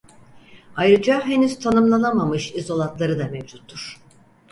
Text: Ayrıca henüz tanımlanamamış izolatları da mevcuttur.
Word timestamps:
Ayrıca 0.75 1.25
henüz 1.25 1.59
tanımlanamamış 1.59 2.51
izolatları 2.55 3.19
da 3.19 3.27
mevcuttur. 3.27 4.01